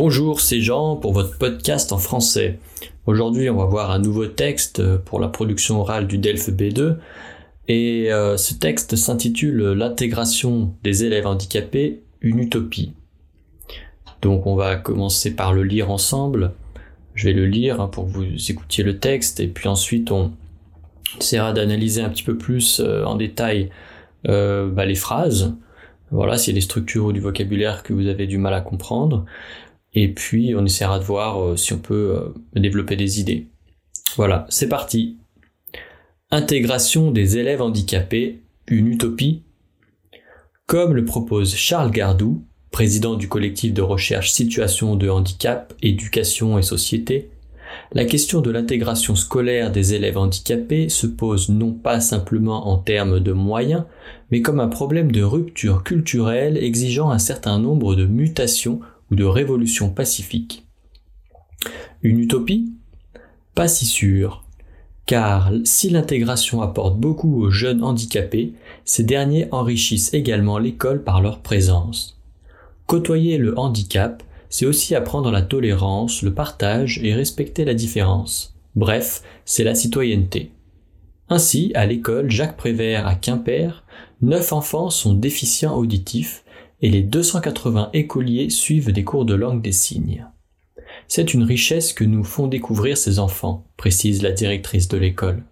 Bonjour, 0.00 0.40
c'est 0.40 0.60
Jean 0.60 0.94
pour 0.94 1.12
votre 1.12 1.38
podcast 1.38 1.90
en 1.90 1.98
français. 1.98 2.60
Aujourd'hui, 3.06 3.50
on 3.50 3.56
va 3.56 3.64
voir 3.64 3.90
un 3.90 3.98
nouveau 3.98 4.26
texte 4.26 4.80
pour 4.98 5.18
la 5.18 5.26
production 5.26 5.80
orale 5.80 6.06
du 6.06 6.18
DELF 6.18 6.50
B2. 6.50 6.98
Et 7.66 8.12
euh, 8.12 8.36
ce 8.36 8.54
texte 8.54 8.94
s'intitule 8.94 9.60
L'intégration 9.72 10.72
des 10.84 11.02
élèves 11.02 11.26
handicapés, 11.26 12.04
une 12.20 12.38
utopie. 12.38 12.92
Donc 14.22 14.46
on 14.46 14.54
va 14.54 14.76
commencer 14.76 15.34
par 15.34 15.52
le 15.52 15.64
lire 15.64 15.90
ensemble. 15.90 16.52
Je 17.16 17.24
vais 17.24 17.34
le 17.34 17.46
lire 17.46 17.80
hein, 17.80 17.88
pour 17.88 18.06
que 18.06 18.10
vous 18.10 18.50
écoutiez 18.52 18.84
le 18.84 19.00
texte 19.00 19.40
et 19.40 19.48
puis 19.48 19.66
ensuite 19.66 20.12
on 20.12 20.30
essaiera 21.18 21.52
d'analyser 21.52 22.02
un 22.02 22.08
petit 22.10 22.22
peu 22.22 22.38
plus 22.38 22.78
euh, 22.78 23.02
en 23.02 23.16
détail 23.16 23.70
euh, 24.28 24.70
bah, 24.70 24.86
les 24.86 24.94
phrases. 24.94 25.56
Voilà, 26.10 26.38
s'il 26.38 26.54
y 26.54 26.56
a 26.56 26.58
des 26.60 26.64
structures 26.64 27.06
ou 27.06 27.12
du 27.12 27.20
vocabulaire 27.20 27.82
que 27.82 27.92
vous 27.92 28.06
avez 28.06 28.26
du 28.26 28.38
mal 28.38 28.54
à 28.54 28.60
comprendre. 28.60 29.26
Et 30.00 30.06
puis 30.06 30.54
on 30.54 30.64
essaiera 30.64 31.00
de 31.00 31.04
voir 31.04 31.42
euh, 31.42 31.56
si 31.56 31.72
on 31.72 31.78
peut 31.78 32.14
euh, 32.16 32.32
développer 32.54 32.94
des 32.94 33.18
idées. 33.18 33.48
Voilà, 34.14 34.46
c'est 34.48 34.68
parti. 34.68 35.16
Intégration 36.30 37.10
des 37.10 37.36
élèves 37.36 37.60
handicapés, 37.60 38.38
une 38.68 38.86
utopie 38.86 39.42
Comme 40.66 40.94
le 40.94 41.04
propose 41.04 41.52
Charles 41.52 41.90
Gardou, 41.90 42.44
président 42.70 43.16
du 43.16 43.26
collectif 43.26 43.74
de 43.74 43.82
recherche 43.82 44.30
Situation 44.30 44.94
de 44.94 45.08
handicap, 45.08 45.74
éducation 45.82 46.60
et 46.60 46.62
société, 46.62 47.30
la 47.92 48.04
question 48.04 48.40
de 48.40 48.52
l'intégration 48.52 49.16
scolaire 49.16 49.72
des 49.72 49.94
élèves 49.94 50.16
handicapés 50.16 50.88
se 50.90 51.08
pose 51.08 51.48
non 51.48 51.72
pas 51.72 51.98
simplement 51.98 52.68
en 52.68 52.78
termes 52.78 53.18
de 53.18 53.32
moyens, 53.32 53.82
mais 54.30 54.42
comme 54.42 54.60
un 54.60 54.68
problème 54.68 55.10
de 55.10 55.24
rupture 55.24 55.82
culturelle 55.82 56.56
exigeant 56.56 57.10
un 57.10 57.18
certain 57.18 57.58
nombre 57.58 57.96
de 57.96 58.06
mutations 58.06 58.78
ou 59.10 59.14
de 59.14 59.24
révolution 59.24 59.90
pacifique. 59.90 60.66
Une 62.02 62.18
utopie? 62.20 62.72
Pas 63.54 63.68
si 63.68 63.86
sûr, 63.86 64.44
car 65.08 65.50
si 65.64 65.88
l'intégration 65.88 66.60
apporte 66.60 66.98
beaucoup 66.98 67.42
aux 67.42 67.50
jeunes 67.50 67.82
handicapés, 67.82 68.52
ces 68.84 69.02
derniers 69.02 69.48
enrichissent 69.52 70.12
également 70.12 70.58
l'école 70.58 71.02
par 71.02 71.22
leur 71.22 71.40
présence. 71.40 72.20
Côtoyer 72.86 73.38
le 73.38 73.58
handicap, 73.58 74.22
c'est 74.50 74.66
aussi 74.66 74.94
apprendre 74.94 75.30
la 75.30 75.42
tolérance, 75.42 76.22
le 76.22 76.34
partage 76.34 77.00
et 77.02 77.14
respecter 77.14 77.64
la 77.64 77.74
différence. 77.74 78.54
Bref, 78.76 79.22
c'est 79.44 79.64
la 79.64 79.74
citoyenneté. 79.74 80.52
Ainsi, 81.30 81.72
à 81.74 81.86
l'école 81.86 82.30
Jacques 82.30 82.56
Prévert 82.56 83.06
à 83.06 83.14
Quimper, 83.14 83.84
neuf 84.22 84.52
enfants 84.52 84.90
sont 84.90 85.14
déficients 85.14 85.76
auditifs 85.76 86.44
et 86.80 86.90
les 86.90 87.02
280 87.02 87.90
écoliers 87.92 88.50
suivent 88.50 88.92
des 88.92 89.04
cours 89.04 89.24
de 89.24 89.34
langue 89.34 89.62
des 89.62 89.72
signes. 89.72 90.26
C'est 91.08 91.34
une 91.34 91.42
richesse 91.42 91.92
que 91.92 92.04
nous 92.04 92.24
font 92.24 92.46
découvrir 92.46 92.96
ces 92.96 93.18
enfants, 93.18 93.66
précise 93.76 94.22
la 94.22 94.32
directrice 94.32 94.88
de 94.88 94.98
l'école. 94.98 95.42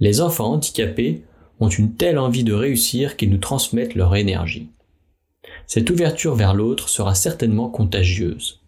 Les 0.00 0.20
enfants 0.20 0.52
handicapés 0.52 1.22
ont 1.60 1.68
une 1.68 1.94
telle 1.94 2.18
envie 2.18 2.44
de 2.44 2.54
réussir 2.54 3.16
qu'ils 3.16 3.30
nous 3.30 3.38
transmettent 3.38 3.94
leur 3.94 4.16
énergie. 4.16 4.70
Cette 5.66 5.90
ouverture 5.90 6.34
vers 6.34 6.54
l'autre 6.54 6.88
sera 6.88 7.14
certainement 7.14 7.68
contagieuse. 7.68 8.60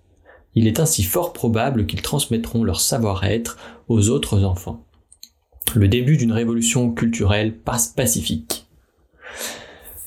Il 0.54 0.66
est 0.66 0.80
ainsi 0.80 1.02
fort 1.02 1.32
probable 1.32 1.86
qu'ils 1.86 2.02
transmettront 2.02 2.62
leur 2.62 2.80
savoir-être 2.80 3.56
aux 3.88 4.10
autres 4.10 4.44
enfants. 4.44 4.84
Le 5.74 5.88
début 5.88 6.18
d'une 6.18 6.32
révolution 6.32 6.92
culturelle 6.92 7.56
pacifique. 7.56 8.66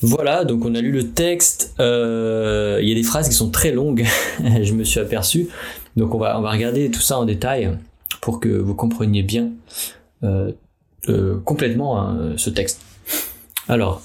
Voilà, 0.02 0.44
donc 0.44 0.64
on 0.64 0.74
a 0.74 0.80
lu 0.80 0.92
le 0.92 1.08
texte. 1.08 1.74
Euh, 1.80 2.78
il 2.82 2.88
y 2.88 2.92
a 2.92 2.94
des 2.94 3.02
phrases 3.02 3.28
qui 3.28 3.34
sont 3.34 3.50
très 3.50 3.72
longues, 3.72 4.04
je 4.62 4.72
me 4.72 4.84
suis 4.84 5.00
aperçu. 5.00 5.48
Donc 5.96 6.14
on 6.14 6.18
va, 6.18 6.38
on 6.38 6.42
va 6.42 6.50
regarder 6.50 6.90
tout 6.90 7.00
ça 7.00 7.18
en 7.18 7.24
détail 7.24 7.76
pour 8.20 8.40
que 8.40 8.48
vous 8.48 8.74
compreniez 8.74 9.22
bien 9.22 9.50
euh, 10.22 10.52
euh, 11.08 11.40
complètement 11.44 12.00
hein, 12.00 12.34
ce 12.36 12.50
texte. 12.50 12.80
Alors, 13.68 14.02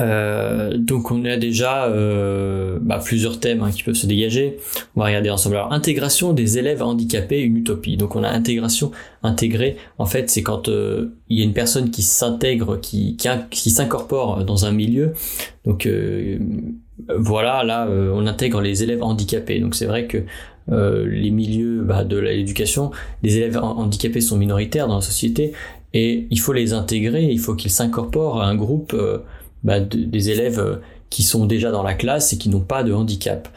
euh, 0.00 0.76
donc 0.76 1.10
on 1.10 1.24
a 1.24 1.36
déjà 1.36 1.86
euh, 1.86 2.78
bah, 2.80 3.00
plusieurs 3.02 3.40
thèmes 3.40 3.62
hein, 3.62 3.70
qui 3.70 3.82
peuvent 3.82 3.94
se 3.94 4.06
dégager. 4.06 4.58
On 4.96 5.00
va 5.00 5.06
regarder 5.06 5.30
ensemble. 5.30 5.56
Alors 5.56 5.72
intégration 5.72 6.32
des 6.32 6.58
élèves 6.58 6.82
handicapés, 6.82 7.40
une 7.40 7.56
utopie. 7.56 7.96
Donc 7.96 8.16
on 8.16 8.22
a 8.22 8.28
intégration 8.28 8.90
intégrée. 9.22 9.76
En 9.98 10.06
fait, 10.06 10.30
c'est 10.30 10.42
quand 10.42 10.68
euh, 10.68 11.14
il 11.28 11.38
y 11.38 11.42
a 11.42 11.44
une 11.44 11.52
personne 11.52 11.90
qui 11.90 12.02
s'intègre, 12.02 12.78
qui, 12.80 13.16
qui, 13.16 13.28
qui 13.50 13.70
s'incorpore 13.70 14.44
dans 14.44 14.64
un 14.64 14.72
milieu. 14.72 15.12
Donc 15.64 15.88
voilà, 17.16 17.62
là 17.64 17.88
on 17.88 18.26
intègre 18.26 18.60
les 18.60 18.82
élèves 18.82 19.02
handicapés. 19.02 19.60
Donc 19.60 19.74
c'est 19.74 19.86
vrai 19.86 20.06
que 20.06 20.24
les 20.68 21.30
milieux 21.30 21.82
bah, 21.82 22.04
de 22.04 22.16
l'éducation, 22.16 22.90
les 23.22 23.36
élèves 23.36 23.58
handicapés 23.58 24.20
sont 24.20 24.36
minoritaires 24.36 24.88
dans 24.88 24.96
la 24.96 25.02
société 25.02 25.52
et 25.94 26.26
il 26.30 26.40
faut 26.40 26.52
les 26.52 26.72
intégrer. 26.72 27.24
Il 27.24 27.38
faut 27.38 27.54
qu'ils 27.54 27.70
s'incorporent 27.70 28.42
à 28.42 28.46
un 28.46 28.56
groupe 28.56 28.94
bah, 29.64 29.80
des 29.80 30.30
élèves 30.30 30.58
euh, 30.58 30.76
qui 31.10 31.22
sont 31.22 31.46
déjà 31.46 31.70
dans 31.70 31.82
la 31.82 31.94
classe 31.94 32.32
et 32.32 32.38
qui 32.38 32.48
n'ont 32.48 32.60
pas 32.60 32.82
de 32.82 32.92
handicap. 32.92 33.48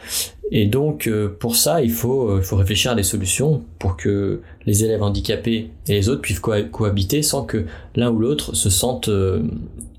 Et 0.52 0.66
donc 0.66 1.06
euh, 1.06 1.34
pour 1.40 1.56
ça, 1.56 1.82
il 1.82 1.90
faut, 1.90 2.30
euh, 2.30 2.38
il 2.40 2.44
faut 2.44 2.56
réfléchir 2.56 2.92
à 2.92 2.94
des 2.94 3.02
solutions 3.02 3.64
pour 3.78 3.96
que 3.96 4.42
les 4.64 4.84
élèves 4.84 5.02
handicapés 5.02 5.70
et 5.88 5.92
les 5.92 6.08
autres 6.08 6.20
puissent 6.20 6.40
cohabiter 6.40 7.22
sans 7.22 7.44
que 7.44 7.64
l'un 7.96 8.10
ou 8.10 8.18
l'autre 8.18 8.54
se 8.54 8.70
sentent 8.70 9.08
euh, 9.08 9.42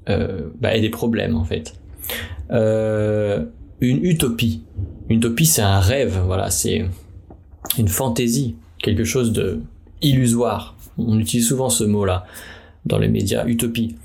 bah, 0.08 0.76
aient 0.76 0.82
des 0.82 0.90
problèmes 0.90 1.36
en 1.36 1.44
fait. 1.44 1.74
une 2.50 4.06
utopie. 4.06 4.62
Une 5.10 5.18
utopie, 5.18 5.46
c'est 5.46 5.62
un 5.62 5.80
rêve, 5.80 6.20
voilà, 6.26 6.50
c'est 6.50 6.86
une 7.78 7.88
fantaisie, 7.88 8.56
quelque 8.82 9.04
chose 9.04 9.32
de 9.32 9.62
illusoire. 10.02 10.76
On 10.98 11.20
utilise 11.20 11.48
souvent 11.48 11.70
ce 11.70 11.84
mot-là 11.84 12.26
dans 12.86 13.00
les 13.00 13.08
médias, 13.08 13.46
utopie. 13.46 13.96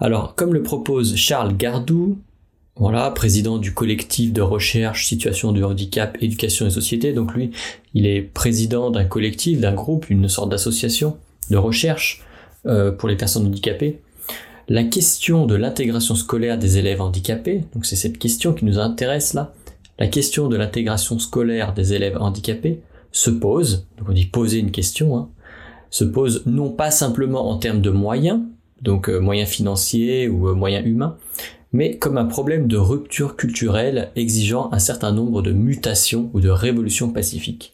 Alors, 0.00 0.34
comme 0.34 0.54
le 0.54 0.62
propose 0.62 1.16
Charles 1.16 1.56
Gardou, 1.56 2.18
voilà, 2.76 3.10
président 3.10 3.58
du 3.58 3.74
collectif 3.74 4.32
de 4.32 4.40
recherche 4.40 5.06
Situation 5.06 5.52
de 5.52 5.62
handicap, 5.62 6.16
éducation 6.20 6.66
et 6.66 6.70
société. 6.70 7.12
Donc 7.12 7.34
lui, 7.34 7.50
il 7.94 8.06
est 8.06 8.22
président 8.22 8.90
d'un 8.90 9.04
collectif, 9.04 9.60
d'un 9.60 9.74
groupe, 9.74 10.08
une 10.10 10.28
sorte 10.28 10.50
d'association 10.50 11.18
de 11.50 11.56
recherche 11.56 12.24
euh, 12.66 12.90
pour 12.90 13.08
les 13.08 13.16
personnes 13.16 13.46
handicapées. 13.46 14.00
La 14.68 14.84
question 14.84 15.44
de 15.46 15.54
l'intégration 15.54 16.14
scolaire 16.14 16.56
des 16.56 16.78
élèves 16.78 17.02
handicapés, 17.02 17.64
donc 17.74 17.84
c'est 17.84 17.96
cette 17.96 18.18
question 18.18 18.54
qui 18.54 18.64
nous 18.64 18.78
intéresse 18.78 19.34
là, 19.34 19.52
la 19.98 20.06
question 20.06 20.48
de 20.48 20.56
l'intégration 20.56 21.18
scolaire 21.18 21.74
des 21.74 21.92
élèves 21.92 22.16
handicapés 22.18 22.80
se 23.10 23.30
pose, 23.30 23.86
donc 23.98 24.08
on 24.08 24.12
dit 24.12 24.24
poser 24.24 24.58
une 24.58 24.70
question, 24.70 25.16
hein, 25.16 25.28
se 25.90 26.04
pose 26.04 26.42
non 26.46 26.70
pas 26.70 26.90
simplement 26.90 27.50
en 27.50 27.58
termes 27.58 27.82
de 27.82 27.90
moyens, 27.90 28.40
donc 28.82 29.08
euh, 29.08 29.18
moyens 29.18 29.48
financiers 29.48 30.28
ou 30.28 30.48
euh, 30.48 30.54
moyens 30.54 30.86
humains, 30.86 31.16
mais 31.72 31.96
comme 31.96 32.18
un 32.18 32.24
problème 32.24 32.66
de 32.66 32.76
rupture 32.76 33.36
culturelle 33.36 34.10
exigeant 34.16 34.68
un 34.72 34.78
certain 34.78 35.12
nombre 35.12 35.40
de 35.40 35.52
mutations 35.52 36.30
ou 36.34 36.40
de 36.40 36.50
révolutions 36.50 37.10
pacifiques. 37.10 37.72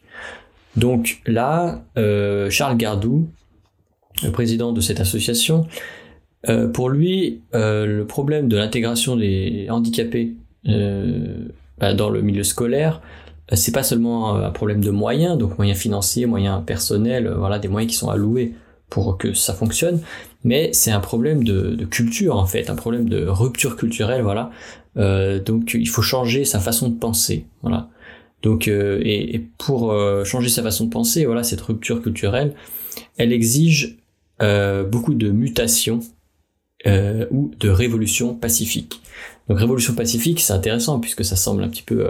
Donc 0.77 1.21
là, 1.27 1.83
euh, 1.97 2.51
Charles 2.51 2.77
Gardou, 2.77 3.29
le 4.23 4.31
président 4.31 4.73
de 4.73 4.81
cette 4.81 5.01
association, 5.01 5.67
pour 6.73 6.89
lui, 6.89 7.43
le 7.53 8.05
problème 8.05 8.49
de 8.49 8.57
l'intégration 8.57 9.17
des 9.17 9.67
handicapés 9.71 10.35
bah, 10.65 11.95
dans 11.95 12.11
le 12.11 12.23
milieu 12.23 12.45
scolaire, 12.45 13.03
c'est 13.53 13.73
pas 13.73 13.83
seulement 13.83 14.37
un 14.37 14.51
problème 14.51 14.81
de 14.81 14.91
moyens, 14.91 15.37
donc 15.37 15.59
moyens 15.59 15.79
financiers, 15.79 16.27
moyens 16.27 16.63
personnels, 16.65 17.33
voilà, 17.37 17.59
des 17.59 17.69
moyens 17.69 17.93
qui 17.93 17.99
sont 17.99 18.09
alloués 18.09 18.55
pour 18.91 19.19
que 19.19 19.35
ça 19.35 19.55
fonctionne, 19.55 20.01
mais 20.45 20.71
c'est 20.73 20.91
un 20.91 21.01
problème 21.01 21.45
de, 21.45 21.85
culture 21.85 22.37
en 22.37 22.47
fait, 22.47 22.71
un 22.71 22.75
problème 22.75 23.09
de 23.09 23.27
rupture 23.27 23.77
culturelle, 23.77 24.23
voilà. 24.23 24.51
Euh, 24.97 25.41
donc 25.41 25.75
il 25.75 25.89
faut 25.89 26.03
changer 26.03 26.45
sa 26.45 26.61
façon 26.61 26.89
de 26.89 26.99
penser, 26.99 27.47
voilà. 27.63 27.89
Donc 28.43 28.69
euh, 28.69 29.01
et, 29.05 29.47
pour 29.59 29.93
euh, 29.93 30.25
changer 30.25 30.49
sa 30.49 30.63
façon 30.63 30.87
de 30.87 30.91
penser, 30.91 31.27
voilà, 31.27 31.43
cette 31.43 31.61
rupture 31.61 32.03
culturelle, 32.03 32.55
elle 33.17 33.33
exige 33.33 33.97
beaucoup 34.41 35.15
de 35.15 35.31
mutations 35.31 35.99
ou 36.87 37.51
de 37.59 37.69
révolution 37.69 38.35
pacifique. 38.35 39.03
Donc 39.49 39.59
révolution 39.59 39.95
pacifique, 39.95 40.39
c'est 40.41 40.53
intéressant 40.53 41.01
puisque 41.01 41.25
ça 41.25 41.35
semble 41.35 41.65
un 41.65 41.69
petit 41.69 41.83
peu 41.83 42.07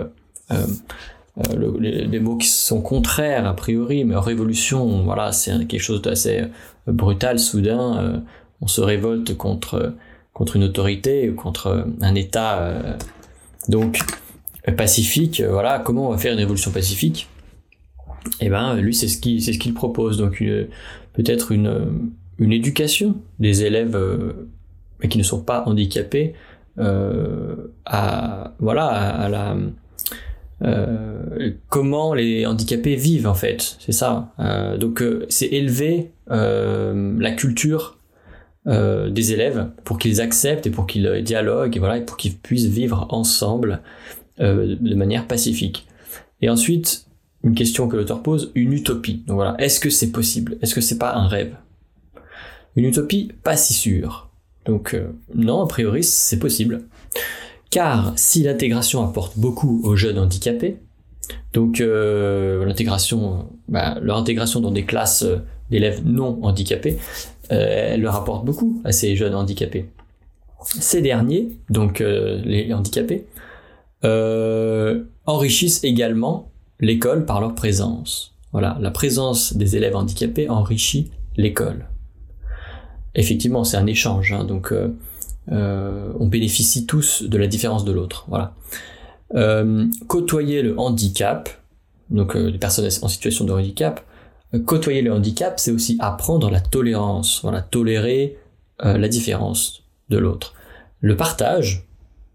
euh, 1.38 1.78
les, 1.78 2.20
mots 2.20 2.36
qui 2.36 2.48
sont 2.48 2.82
contraires 2.82 3.46
a 3.46 3.54
priori, 3.54 4.04
mais 4.04 4.16
révolution, 4.16 5.04
voilà, 5.04 5.32
c'est 5.32 5.66
quelque 5.66 5.80
chose 5.80 6.02
d'assez 6.02 6.40
euh, 6.40 6.46
brutal, 6.92 7.38
soudain. 7.38 7.98
Euh, 7.98 8.18
on 8.60 8.66
se 8.66 8.80
révolte 8.80 9.36
contre 9.36 9.94
contre 10.32 10.56
une 10.56 10.64
autorité 10.64 11.32
contre 11.34 11.86
un 12.00 12.14
État. 12.14 12.96
donc 13.68 14.00
pacifique, 14.76 15.40
voilà, 15.40 15.80
comment 15.80 16.08
on 16.08 16.10
va 16.10 16.18
faire 16.18 16.32
une 16.32 16.38
révolution 16.38 16.70
pacifique? 16.70 17.28
Eh 18.40 18.48
ben, 18.48 18.76
lui, 18.76 18.94
c'est 18.94 19.08
ce 19.08 19.18
qu'il 19.18 19.42
ce 19.42 19.50
qu'il 19.52 19.74
propose. 19.74 20.16
Donc 20.18 20.42
peut-être 21.12 21.52
une 21.52 22.10
une 22.38 22.52
éducation 22.52 23.16
des 23.40 23.64
élèves 23.64 23.98
qui 25.08 25.18
ne 25.18 25.24
sont 25.24 25.42
pas 25.42 25.64
handicapés 25.66 26.34
à 26.76 28.54
voilà 28.58 28.86
à 28.86 29.28
la 29.28 29.56
comment 31.68 32.14
les 32.14 32.46
handicapés 32.46 32.96
vivent 32.96 33.28
en 33.28 33.34
fait, 33.34 33.76
c'est 33.78 33.92
ça. 33.92 34.32
donc 34.78 35.02
c'est 35.28 35.46
élever 35.46 36.10
la 36.28 37.30
culture 37.32 37.96
des 38.66 39.32
élèves 39.32 39.68
pour 39.84 39.98
qu'ils 39.98 40.20
acceptent 40.20 40.66
et 40.66 40.70
pour 40.70 40.86
qu'ils 40.86 41.22
dialoguent 41.22 41.76
et 41.76 41.78
voilà 41.78 41.98
et 41.98 42.04
pour 42.04 42.16
qu'ils 42.16 42.36
puissent 42.36 42.66
vivre 42.66 43.06
ensemble 43.10 43.80
de 44.38 44.94
manière 44.94 45.26
pacifique. 45.26 45.86
Et 46.40 46.50
ensuite, 46.50 47.08
une 47.44 47.54
question 47.54 47.88
que 47.88 47.96
l'auteur 47.96 48.22
pose, 48.22 48.50
une 48.54 48.72
utopie. 48.72 49.22
Donc 49.26 49.36
voilà, 49.36 49.54
est-ce 49.58 49.80
que 49.80 49.90
c'est 49.90 50.10
possible? 50.10 50.58
Est-ce 50.62 50.74
que 50.74 50.80
c'est 50.80 50.98
pas 50.98 51.14
un 51.14 51.28
rêve? 51.28 51.54
Une 52.76 52.84
utopie, 52.84 53.32
pas 53.42 53.56
si 53.56 53.74
sûre. 53.74 54.30
Donc 54.64 54.94
euh, 54.94 55.08
non, 55.34 55.62
a 55.62 55.66
priori, 55.66 56.02
c'est 56.04 56.38
possible. 56.38 56.84
Car 57.70 58.12
si 58.16 58.42
l'intégration 58.42 59.04
apporte 59.04 59.38
beaucoup 59.38 59.80
aux 59.84 59.96
jeunes 59.96 60.18
handicapés, 60.18 60.78
donc 61.52 61.80
euh, 61.80 62.64
l'intégration, 62.64 63.46
bah, 63.68 63.98
leur 64.00 64.16
intégration 64.16 64.60
dans 64.60 64.70
des 64.70 64.84
classes 64.84 65.22
euh, 65.22 65.38
d'élèves 65.70 66.02
non 66.04 66.38
handicapés, 66.42 66.98
elle 67.50 68.02
leur 68.02 68.14
apporte 68.14 68.44
beaucoup 68.44 68.80
à 68.84 68.92
ces 68.92 69.16
jeunes 69.16 69.34
handicapés. 69.34 69.88
Ces 70.64 71.00
derniers, 71.00 71.56
donc 71.70 72.00
les 72.00 72.72
handicapés, 72.74 73.26
enrichissent 75.24 75.82
également 75.82 76.50
l'école 76.80 77.24
par 77.24 77.40
leur 77.40 77.54
présence. 77.54 78.34
Voilà, 78.52 78.76
la 78.80 78.90
présence 78.90 79.54
des 79.56 79.76
élèves 79.76 79.96
handicapés 79.96 80.48
enrichit 80.50 81.10
l'école. 81.36 81.86
Effectivement, 83.14 83.64
c'est 83.64 83.76
un 83.78 83.86
échange, 83.86 84.32
hein, 84.32 84.44
donc 84.44 84.72
euh, 85.50 85.54
euh, 85.54 86.12
on 86.18 86.26
bénéficie 86.26 86.86
tous 86.86 87.22
de 87.22 87.38
la 87.38 87.46
différence 87.46 87.84
de 87.84 87.92
l'autre. 87.92 88.24
Voilà. 88.28 88.54
Euh, 89.34 89.86
côtoyer 90.06 90.62
le 90.62 90.78
handicap, 90.78 91.48
donc 92.10 92.34
les 92.34 92.58
personnes 92.58 92.88
en 93.02 93.08
situation 93.08 93.44
de 93.44 93.52
handicap, 93.52 94.00
côtoyer 94.64 95.02
le 95.02 95.12
handicap, 95.12 95.60
c'est 95.60 95.70
aussi 95.70 95.96
apprendre 96.00 96.50
la 96.50 96.60
tolérance, 96.60 97.40
voilà, 97.42 97.60
tolérer 97.60 98.38
la 98.80 99.08
différence 99.08 99.82
de 100.08 100.16
l'autre. 100.16 100.54
Le 101.00 101.16
partage, 101.16 101.84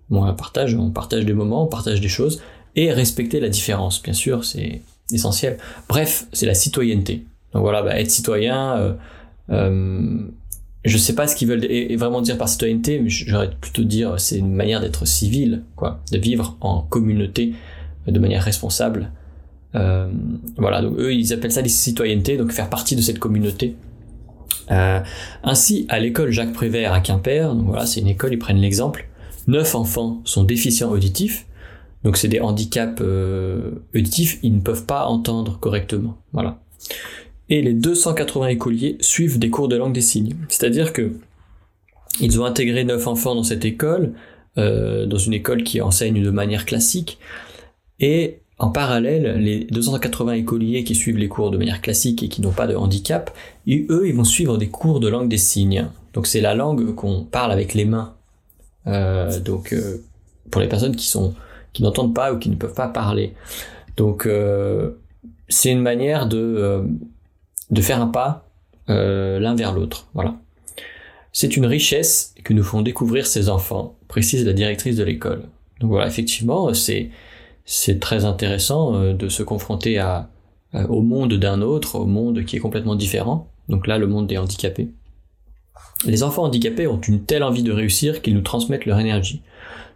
bon, 0.10 0.24
un 0.24 0.34
partage, 0.34 0.76
on 0.76 0.92
partage 0.92 1.26
des 1.26 1.34
moments, 1.34 1.64
on 1.64 1.68
partage 1.68 2.02
des 2.02 2.10
choses, 2.10 2.42
et 2.76 2.92
respecter 2.92 3.40
la 3.40 3.50
différence, 3.50 4.02
bien 4.02 4.14
sûr, 4.14 4.44
c'est 4.44 4.82
essentiel. 5.12 5.58
Bref, 5.88 6.28
c'est 6.34 6.46
la 6.46 6.54
citoyenneté. 6.54 7.26
Donc 7.54 7.62
voilà, 7.62 7.82
bah, 7.82 8.00
être 8.00 8.12
citoyen, 8.12 8.78
euh, 8.78 8.94
euh, 9.52 10.18
je 10.86 10.98
sais 10.98 11.16
pas 11.16 11.28
ce 11.28 11.36
qu'ils 11.36 11.48
veulent 11.48 11.66
vraiment 11.98 12.22
dire 12.22 12.38
par 12.38 12.50
citoyenneté, 12.50 13.00
mais 13.00 13.10
j'aurais 13.10 13.52
plutôt 13.52 13.84
dire 13.84 14.20
c'est 14.20 14.38
une 14.38 14.54
manière 14.54 14.82
d'être 14.82 15.06
civil, 15.06 15.64
quoi, 15.76 16.02
de 16.12 16.18
vivre 16.18 16.58
en 16.62 16.82
communauté 16.82 17.54
de 18.08 18.20
manière 18.20 18.44
responsable. 18.44 19.12
Euh, 19.76 20.08
voilà, 20.58 20.82
donc 20.82 20.98
eux 21.00 21.14
ils 21.14 21.34
appellent 21.34 21.52
ça 21.52 21.62
la 21.62 21.70
citoyenneté, 21.70 22.38
donc 22.38 22.52
faire 22.52 22.70
partie 22.70 22.96
de 22.96 23.02
cette 23.02 23.20
communauté. 23.20 23.76
Euh, 24.72 25.00
ainsi, 25.44 25.86
à 25.90 26.00
l'école 26.00 26.32
Jacques 26.32 26.54
Prévert 26.54 26.94
à 26.94 27.00
Quimper, 27.00 27.54
donc 27.56 27.68
voilà, 27.68 27.86
c'est 27.86 28.02
une 28.02 28.08
école, 28.08 28.34
ils 28.34 28.40
prennent 28.40 28.58
l'exemple, 28.58 29.08
neuf 29.48 29.76
enfants 29.76 30.22
sont 30.26 30.44
déficients 30.44 30.92
auditifs, 30.92 31.46
donc 32.04 32.18
c'est 32.18 32.28
des 32.28 32.40
handicaps 32.40 33.02
euh, 33.02 33.72
auditifs, 33.96 34.40
ils 34.44 34.54
ne 34.54 34.60
peuvent 34.60 34.86
pas 34.86 35.06
entendre 35.06 35.60
correctement. 35.60 36.18
Voilà. 36.34 36.60
Et 37.54 37.62
les 37.62 37.76
280 37.76 38.48
écoliers 38.48 38.98
suivent 39.00 39.38
des 39.38 39.52
cours 39.52 39.68
de 39.68 39.76
langue 39.76 39.94
des 39.94 40.02
signes. 40.02 40.34
C'est-à-dire 40.50 40.92
que 40.92 41.12
ils 42.20 42.42
ont 42.42 42.46
intégré 42.46 42.84
9 42.84 43.08
enfants 43.08 43.36
dans 43.36 43.44
cette 43.44 43.64
école, 43.64 44.14
euh, 44.58 45.06
dans 45.06 45.20
une 45.20 45.36
école 45.36 45.62
qui 45.62 45.80
enseigne 45.80 46.24
de 46.24 46.32
manière 46.32 46.66
classique, 46.66 47.20
et 48.00 48.40
en 48.58 48.72
parallèle, 48.72 49.38
les 49.38 49.66
280 49.66 50.34
écoliers 50.34 50.84
qui 50.84 50.96
suivent 50.96 51.20
les 51.20 51.28
cours 51.28 51.52
de 51.52 51.60
manière 51.60 51.80
classique 51.80 52.24
et 52.24 52.28
qui 52.28 52.42
n'ont 52.42 52.52
pas 52.52 52.66
de 52.66 52.74
handicap, 52.74 53.30
eux, 53.68 54.08
ils 54.08 54.16
vont 54.16 54.24
suivre 54.24 54.58
des 54.58 54.70
cours 54.70 55.00
de 55.00 55.08
langue 55.08 55.30
des 55.30 55.38
signes. 55.38 55.90
Donc 56.14 56.26
c'est 56.26 56.42
la 56.42 56.56
langue 56.56 56.96
qu'on 56.96 57.24
parle 57.24 57.52
avec 57.52 57.76
les 57.76 57.86
mains. 57.86 58.16
Euh, 58.88 59.40
donc 59.40 59.76
pour 60.50 60.60
les 60.60 60.68
personnes 60.68 60.96
qui 60.96 61.06
sont 61.06 61.36
qui 61.72 61.84
n'entendent 61.84 62.16
pas 62.16 62.34
ou 62.34 62.40
qui 62.40 62.50
ne 62.50 62.56
peuvent 62.56 62.74
pas 62.74 62.88
parler. 62.88 63.36
Donc 63.96 64.26
euh, 64.26 64.94
c'est 65.50 65.72
une 65.72 65.82
manière 65.82 66.26
de, 66.26 66.38
euh, 66.38 66.82
de 67.70 67.82
faire 67.82 68.02
un 68.02 68.08
pas 68.08 68.50
euh, 68.90 69.40
l'un 69.40 69.56
vers 69.56 69.74
l'autre. 69.74 70.08
Voilà. 70.14 70.36
C'est 71.32 71.58
une 71.58 71.66
richesse 71.66 72.36
que 72.44 72.54
nous 72.54 72.64
font 72.64 72.82
découvrir 72.82 73.26
ces 73.26 73.50
enfants, 73.50 73.98
précise 74.08 74.46
la 74.46 74.54
directrice 74.54 74.96
de 74.96 75.04
l'école. 75.04 75.44
Donc 75.80 75.90
voilà, 75.90 76.08
effectivement, 76.08 76.74
c'est 76.74 77.10
c'est 77.66 78.00
très 78.02 78.26
intéressant 78.26 79.14
de 79.14 79.30
se 79.30 79.42
confronter 79.42 79.98
à, 79.98 80.30
au 80.74 81.02
monde 81.02 81.34
d'un 81.36 81.62
autre, 81.62 81.96
au 81.96 82.06
monde 82.06 82.44
qui 82.44 82.58
est 82.58 82.60
complètement 82.60 82.96
différent. 82.96 83.48
Donc 83.70 83.88
là, 83.88 83.98
le 83.98 84.06
monde 84.06 84.28
des 84.28 84.38
handicapés. 84.38 84.90
Les 86.06 86.24
enfants 86.24 86.44
handicapés 86.44 86.88
ont 86.88 87.00
une 87.00 87.24
telle 87.24 87.42
envie 87.42 87.64
de 87.64 87.72
réussir 87.72 88.22
qu'ils 88.22 88.34
nous 88.34 88.42
transmettent 88.42 88.86
leur 88.86 89.00
énergie. 89.00 89.42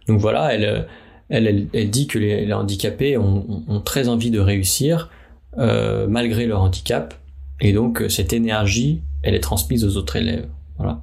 Donc 0.06 0.18
voilà, 0.18 0.54
elle, 0.54 0.86
elle, 1.28 1.90
dit 1.90 2.06
que 2.06 2.18
les, 2.18 2.52
handicapés 2.52 3.16
ont, 3.16 3.82
très 3.84 4.08
envie 4.08 4.30
de 4.30 4.40
réussir 4.40 5.10
euh, 5.58 6.06
malgré 6.06 6.46
leur 6.46 6.62
handicap, 6.62 7.14
et 7.60 7.72
donc 7.72 8.02
euh, 8.02 8.08
cette 8.08 8.32
énergie, 8.32 9.02
elle 9.22 9.34
est 9.34 9.40
transmise 9.40 9.84
aux 9.84 9.96
autres 9.96 10.16
élèves. 10.16 10.48
Voilà. 10.76 11.02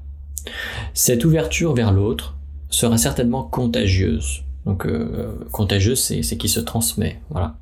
Cette 0.94 1.26
ouverture 1.26 1.74
vers 1.74 1.92
l'autre 1.92 2.38
sera 2.70 2.98
certainement 2.98 3.44
contagieuse. 3.44 4.44
Donc 4.66 4.86
euh, 4.86 5.34
contagieuse, 5.52 6.00
c'est 6.00 6.38
qui 6.38 6.50
se 6.50 6.60
transmet. 6.60 7.20
Voilà. 7.30 7.58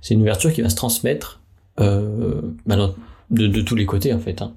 C'est 0.00 0.14
une 0.14 0.22
ouverture 0.22 0.52
qui 0.52 0.62
va 0.62 0.68
se 0.68 0.76
transmettre 0.76 1.40
euh, 1.80 2.40
bah, 2.66 2.76
de, 3.30 3.62
tous 3.62 3.74
les 3.74 3.86
côtés 3.86 4.12
en 4.12 4.20
fait. 4.20 4.42
Hein. 4.42 4.54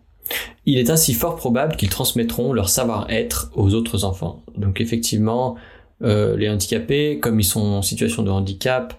Il 0.65 0.77
est 0.77 0.89
ainsi 0.89 1.13
fort 1.13 1.35
probable 1.35 1.77
qu'ils 1.77 1.89
transmettront 1.89 2.53
leur 2.53 2.69
savoir-être 2.69 3.49
aux 3.55 3.73
autres 3.73 4.03
enfants. 4.03 4.43
Donc 4.57 4.81
effectivement, 4.81 5.55
les 6.01 6.49
handicapés, 6.49 7.19
comme 7.19 7.39
ils 7.39 7.45
sont 7.45 7.61
en 7.61 7.81
situation 7.81 8.23
de 8.23 8.29
handicap, 8.29 8.93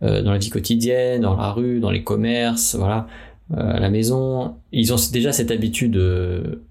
dans 0.00 0.32
la 0.32 0.38
vie 0.38 0.48
quotidienne, 0.48 1.20
dans 1.20 1.36
la 1.36 1.52
rue, 1.52 1.80
dans 1.80 1.90
les 1.90 2.02
commerces, 2.02 2.74
voilà, 2.74 3.06
à 3.56 3.80
la 3.80 3.90
maison, 3.90 4.56
ils 4.72 4.92
ont 4.92 4.96
déjà 5.12 5.32
cette 5.32 5.50
habitude, 5.50 6.00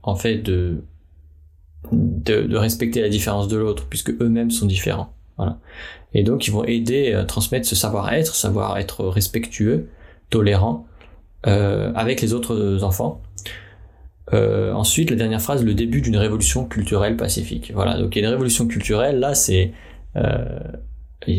en 0.01 0.15
fait, 0.15 0.37
de, 0.37 0.83
de, 1.91 2.55
respecter 2.55 3.01
la 3.01 3.09
différence 3.09 3.47
de 3.47 3.57
l'autre, 3.57 3.87
puisque 3.89 4.11
eux-mêmes 4.21 4.51
sont 4.51 4.65
différents. 4.65 5.13
Voilà. 5.37 5.59
Et 6.13 6.23
donc, 6.23 6.47
ils 6.47 6.51
vont 6.51 6.63
aider 6.63 7.13
à 7.13 7.25
transmettre 7.25 7.67
ce 7.67 7.75
savoir-être, 7.75 8.33
savoir-être 8.33 9.05
respectueux, 9.05 9.89
tolérant, 10.29 10.87
avec 11.43 12.21
les 12.21 12.33
autres 12.33 12.83
enfants. 12.83 13.21
Euh, 14.33 14.73
ensuite, 14.73 15.09
la 15.09 15.15
dernière 15.15 15.41
phrase, 15.41 15.63
le 15.63 15.73
début 15.73 16.01
d'une 16.01 16.17
révolution 16.17 16.65
culturelle 16.65 17.17
pacifique. 17.17 17.71
Voilà, 17.73 17.97
donc 17.97 18.15
il 18.15 18.21
y 18.21 18.21
a 18.21 18.27
une 18.27 18.33
révolution 18.33 18.67
culturelle, 18.67 19.19
là, 19.19 19.33
c'est... 19.35 19.71
Euh, 20.15 20.59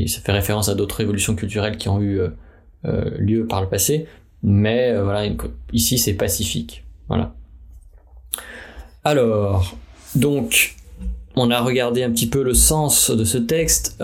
ça 0.07 0.21
fait 0.21 0.33
référence 0.33 0.69
à 0.69 0.75
d'autres 0.75 0.97
révolutions 0.97 1.35
culturelles 1.35 1.77
qui 1.77 1.89
ont 1.89 2.01
eu 2.01 2.21
euh, 2.85 3.11
lieu 3.19 3.47
par 3.47 3.63
le 3.63 3.69
passé, 3.69 4.07
mais 4.43 4.99
voilà, 5.01 5.31
ici 5.73 5.99
c'est 5.99 6.15
pacifique. 6.15 6.85
Voilà. 7.09 7.35
Alors, 9.05 9.77
donc, 10.15 10.77
on 11.37 11.51
a 11.51 11.61
regardé 11.61 12.03
un 12.03 12.11
petit 12.11 12.29
peu 12.29 12.43
le 12.43 12.55
sens 12.55 13.11
de 13.11 13.25
ce 13.25 13.39
texte. 13.39 13.97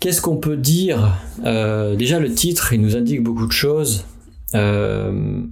Qu'est-ce 0.00 0.20
qu'on 0.20 0.36
peut 0.36 0.56
dire? 0.56 1.16
Déjà, 1.42 2.18
le 2.18 2.32
titre, 2.34 2.72
il 2.72 2.80
nous 2.80 2.96
indique 2.96 3.22
beaucoup 3.22 3.46
de 3.46 3.52
choses. 3.52 4.04
Euh, 4.54 5.42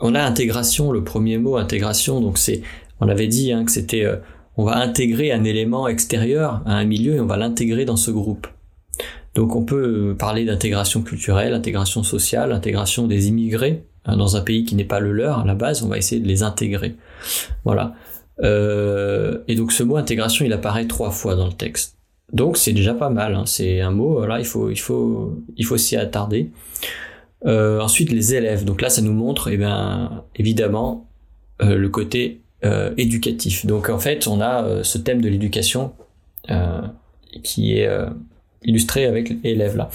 on 0.00 0.14
a 0.14 0.22
intégration, 0.22 0.92
le 0.92 1.04
premier 1.04 1.38
mot 1.38 1.56
intégration, 1.56 2.20
donc 2.20 2.38
c'est, 2.38 2.62
on 3.00 3.08
avait 3.08 3.28
dit 3.28 3.52
hein, 3.52 3.64
que 3.64 3.70
c'était, 3.70 4.04
euh, 4.04 4.16
on 4.56 4.64
va 4.64 4.76
intégrer 4.76 5.32
un 5.32 5.44
élément 5.44 5.88
extérieur 5.88 6.62
à 6.66 6.74
un 6.74 6.84
milieu 6.84 7.14
et 7.14 7.20
on 7.20 7.26
va 7.26 7.36
l'intégrer 7.36 7.84
dans 7.84 7.96
ce 7.96 8.10
groupe. 8.10 8.46
Donc 9.34 9.54
on 9.54 9.64
peut 9.64 10.10
euh, 10.10 10.14
parler 10.14 10.44
d'intégration 10.44 11.02
culturelle, 11.02 11.54
intégration 11.54 12.02
sociale, 12.02 12.52
intégration 12.52 13.06
des 13.06 13.28
immigrés 13.28 13.84
hein, 14.04 14.16
dans 14.16 14.36
un 14.36 14.40
pays 14.40 14.64
qui 14.64 14.74
n'est 14.74 14.84
pas 14.84 15.00
le 15.00 15.12
leur 15.12 15.40
à 15.40 15.44
la 15.44 15.54
base, 15.54 15.82
on 15.82 15.88
va 15.88 15.98
essayer 15.98 16.20
de 16.20 16.26
les 16.26 16.42
intégrer. 16.42 16.96
Voilà. 17.64 17.94
Euh, 18.42 19.38
et 19.46 19.54
donc 19.54 19.72
ce 19.72 19.82
mot 19.82 19.96
intégration, 19.96 20.44
il 20.44 20.52
apparaît 20.52 20.86
trois 20.86 21.10
fois 21.10 21.36
dans 21.36 21.46
le 21.46 21.52
texte. 21.52 21.96
Donc 22.32 22.56
c'est 22.56 22.72
déjà 22.72 22.94
pas 22.94 23.10
mal. 23.10 23.34
Hein. 23.34 23.44
C'est 23.46 23.80
un 23.80 23.90
mot. 23.90 24.14
Voilà, 24.14 24.40
il 24.40 24.46
faut, 24.46 24.70
il 24.70 24.78
faut, 24.78 25.38
il 25.56 25.64
faut 25.64 25.76
s'y 25.76 25.96
attarder. 25.96 26.50
Euh, 27.46 27.80
ensuite, 27.80 28.12
les 28.12 28.34
élèves. 28.34 28.64
Donc 28.64 28.82
là, 28.82 28.90
ça 28.90 29.02
nous 29.02 29.12
montre, 29.12 29.48
eh 29.48 29.56
bien, 29.56 30.24
évidemment, 30.36 31.08
le 31.60 31.88
côté 31.88 32.42
éducatif. 32.96 33.66
Donc 33.66 33.88
en 33.88 33.98
fait, 33.98 34.26
on 34.26 34.40
a 34.40 34.84
ce 34.84 34.98
thème 34.98 35.20
de 35.20 35.28
l'éducation 35.28 35.92
qui 37.42 37.78
est 37.78 37.88
illustré 38.62 39.06
avec 39.06 39.32
élèves 39.44 39.76
là. 39.76 39.90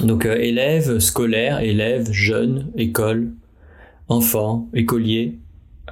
Donc 0.00 0.26
élèves, 0.26 0.98
scolaires, 0.98 1.60
élèves, 1.60 2.10
jeunes, 2.10 2.70
école, 2.76 3.32
enfants, 4.08 4.68
écoliers. 4.74 5.38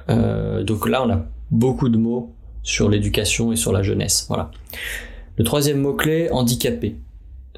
donc 0.07 0.89
là, 0.89 1.05
on 1.05 1.09
a 1.09 1.25
beaucoup 1.51 1.87
de 1.87 1.97
mots 1.97 2.33
sur 2.63 2.89
l'éducation 2.89 3.51
et 3.51 3.55
sur 3.55 3.71
la 3.71 3.83
jeunesse. 3.83 4.25
Voilà. 4.27 4.51
Le 5.37 5.43
troisième 5.43 5.81
mot 5.81 5.93
clé, 5.93 6.29
handicapé. 6.31 6.95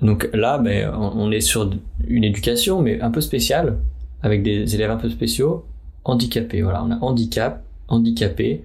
Donc 0.02 0.30
là, 0.34 0.58
ben, 0.58 0.92
on 0.94 1.32
est 1.32 1.42
sur 1.42 1.70
une 2.08 2.24
éducation, 2.24 2.82
mais 2.82 3.00
un 3.02 3.12
peu 3.12 3.22
spéciale, 3.22 3.78
avec 4.22 4.44
des 4.44 4.76
élèves 4.76 4.92
un 4.92 4.98
peu 4.98 5.10
spéciaux, 5.10 5.66
handicapés. 6.04 6.62
Voilà, 6.62 6.84
on 6.84 6.92
a 6.92 6.98
handicap, 7.00 7.64
handicapé, 7.88 8.64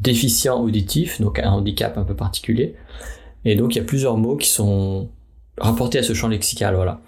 déficient 0.00 0.60
auditif, 0.60 1.20
donc 1.20 1.38
un 1.38 1.50
handicap 1.50 1.96
un 1.96 2.04
peu 2.04 2.14
particulier. 2.14 2.74
Et 3.44 3.56
donc 3.56 3.74
il 3.74 3.78
y 3.78 3.80
a 3.80 3.84
plusieurs 3.84 4.16
mots 4.16 4.36
qui 4.36 4.48
sont 4.48 5.08
rapportés 5.58 5.98
à 5.98 6.02
ce 6.02 6.14
champ 6.14 6.28
lexical. 6.28 6.74
Voilà, 6.74 7.00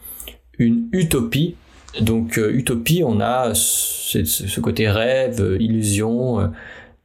une 0.58 0.88
utopie. 0.92 1.56
Donc 2.00 2.38
euh, 2.38 2.52
utopie, 2.52 3.02
on 3.04 3.20
a 3.20 3.54
ce, 3.54 4.60
côté 4.60 4.88
rêve, 4.88 5.40
euh, 5.40 5.56
illusion. 5.60 6.40
Euh, 6.40 6.46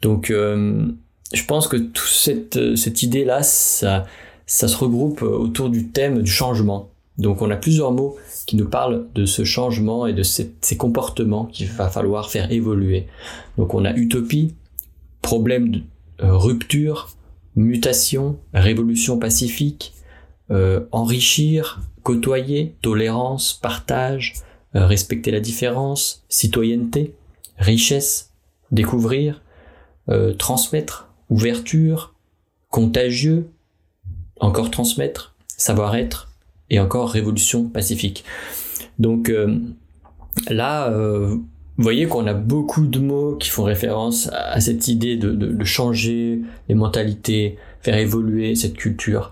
donc 0.02 0.32
je 0.32 1.46
pense 1.46 1.68
que 1.68 1.78
toute 1.78 2.10
cette, 2.10 2.76
cette 2.76 3.04
idée 3.04 3.24
là, 3.24 3.44
ça 3.44 4.08
se 4.48 4.76
regroupe 4.76 5.22
autour 5.22 5.70
du 5.70 5.90
thème 5.90 6.24
du 6.24 6.32
changement. 6.32 6.90
Donc 7.18 7.42
on 7.42 7.52
a 7.52 7.56
plusieurs 7.56 7.92
mots 7.92 8.18
qui 8.48 8.56
nous 8.56 8.68
parlent 8.68 9.06
de 9.14 9.26
ce 9.26 9.44
changement 9.44 10.08
et 10.08 10.14
de 10.14 10.24
ces, 10.24 10.52
comportements 10.78 11.46
qu'il 11.46 11.68
va 11.68 11.88
falloir 11.88 12.32
faire 12.32 12.52
évoluer. 12.52 13.06
Donc 13.58 13.76
on 13.76 13.86
a 13.86 13.94
utopie, 13.94 14.56
problème 15.22 15.72
de 15.72 15.82
rupture, 16.20 17.10
mutation, 17.55 18.39
révolution 18.53 19.17
pacifique, 19.20 19.93
euh, 20.50 20.81
enrichir, 20.91 21.81
côtoyer, 22.03 22.75
tolérance, 22.81 23.53
partage, 23.53 24.36
euh, 24.75 24.86
respecter 24.86 25.31
la 25.31 25.39
différence, 25.39 26.24
citoyenneté, 26.29 27.15
richesse, 27.58 28.31
découvrir, 28.72 29.41
transmettre, 30.38 31.08
ouverture, 31.29 32.15
contagieux, 32.70 33.50
encore 34.41 34.72
transmettre, 34.72 35.36
savoir-être, 35.48 36.31
et 36.72 36.79
encore 36.79 37.12
révolution 37.12 37.65
pacifique. 37.65 38.24
Donc 38.98 39.29
euh, 39.29 39.60
là, 40.50 40.89
euh, 40.89 41.38
vous 41.78 41.84
voyez 41.84 42.06
qu'on 42.06 42.28
a 42.28 42.34
beaucoup 42.34 42.86
de 42.86 43.00
mots 43.00 43.36
qui 43.36 43.50
font 43.50 43.63
référence 43.63 44.30
à 44.34 44.60
cette 44.60 44.88
idée 44.88 45.18
de, 45.18 45.63
changer 45.63 46.42
les 46.70 46.75
mentalités, 46.75 47.58
faire 47.82 47.98
évoluer 47.98 48.56
cette 48.56 48.75
culture 48.75 49.32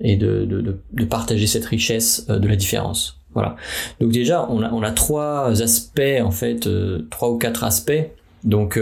et 0.00 0.16
de, 0.16 0.80
partager 1.08 1.46
cette 1.46 1.64
richesse 1.64 2.26
euh, 2.30 2.38
de 2.38 2.48
la 2.48 2.56
différence. 2.56 3.20
Voilà. 3.34 3.56
Donc 4.00 4.10
déjà, 4.10 4.46
on 4.50 4.62
a, 4.62 4.70
on 4.72 4.82
a 4.82 4.90
trois 4.90 5.62
aspects 5.62 6.20
en 6.22 6.30
fait, 6.30 6.68
trois 7.10 7.30
ou 7.30 7.38
quatre 7.38 7.64
aspects. 7.64 8.08
Donc 8.44 8.80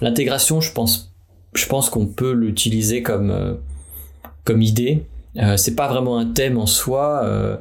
l'intégration, 0.00 0.60
je 0.60 0.72
pense, 0.72 1.12
je 1.54 1.66
pense 1.66 1.90
qu'on 1.90 2.06
peut 2.06 2.32
l'utiliser 2.32 3.02
comme 3.02 3.58
comme 4.46 4.62
idée. 4.62 5.04
Euh, 5.36 5.58
c'est 5.58 5.74
pas 5.74 5.88
vraiment 5.88 6.18
un 6.18 6.24
thème 6.24 6.56
en 6.56 6.64
soi 6.64 7.60